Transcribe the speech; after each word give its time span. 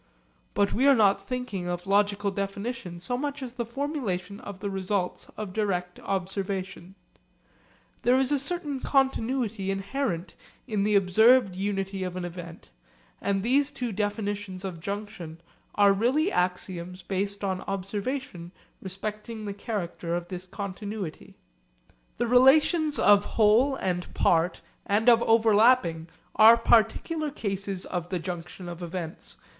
But 0.55 0.73
we 0.73 0.87
are 0.87 0.95
not 0.95 1.21
thinking 1.23 1.67
of 1.67 1.85
logical 1.85 2.31
definition 2.31 2.99
so 2.99 3.15
much 3.19 3.43
as 3.43 3.53
the 3.53 3.67
formulation 3.67 4.39
of 4.39 4.59
the 4.59 4.67
results 4.71 5.29
of 5.37 5.53
direct 5.53 5.99
observation. 5.99 6.95
There 8.01 8.19
is 8.19 8.31
a 8.31 8.39
certain 8.39 8.79
continuity 8.79 9.69
inherent 9.69 10.33
in 10.65 10.83
the 10.83 10.95
observed 10.95 11.55
unity 11.55 12.03
of 12.03 12.15
an 12.15 12.25
event, 12.25 12.71
and 13.21 13.43
these 13.43 13.71
two 13.71 13.91
definitions 13.91 14.65
of 14.65 14.79
junction 14.79 15.39
are 15.75 15.93
really 15.93 16.31
axioms 16.31 17.03
based 17.03 17.43
on 17.43 17.61
observation 17.67 18.51
respecting 18.81 19.45
the 19.45 19.53
character 19.53 20.15
of 20.15 20.29
this 20.29 20.47
continuity. 20.47 21.35
Cf. 21.35 21.91
Enquiry. 21.91 22.15
The 22.17 22.25
relations 22.27 22.97
of 22.97 23.23
whole 23.23 23.75
and 23.75 24.11
part 24.15 24.61
and 24.83 25.07
of 25.07 25.21
overlapping 25.21 26.07
are 26.35 26.57
particular 26.57 27.29
cases 27.29 27.85
of 27.85 28.09
the 28.09 28.17
junction 28.17 28.67
of 28.67 28.81
events. 28.81 29.37